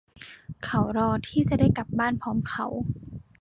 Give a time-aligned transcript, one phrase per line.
[0.63, 2.65] เขารอที่จะได้กลับบ้านพร้อมเขา